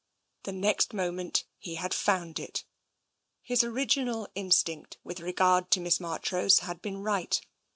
The 0.45 0.51
next 0.51 0.95
moment 0.95 1.45
he 1.59 1.75
had 1.75 1.93
found 1.93 2.39
it. 2.39 2.65
His 3.43 3.63
original 3.63 4.27
instinct 4.33 4.97
with 5.03 5.19
regard 5.19 5.69
to 5.69 5.79
Miss 5.79 5.99
Marchrose 5.99 6.61
had 6.61 6.81
been 6.81 7.03
right. 7.03 7.39